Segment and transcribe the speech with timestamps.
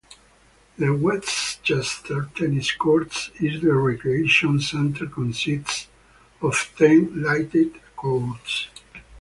[0.79, 5.89] The Westchester Tennis Courts in the recreation center consist
[6.41, 8.69] of ten lighted courts.